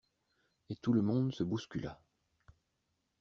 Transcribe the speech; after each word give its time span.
Et 0.71 0.75
tout 0.77 0.93
le 0.93 1.03
monde 1.03 1.31
se 1.31 1.43
bouscula. 1.43 2.01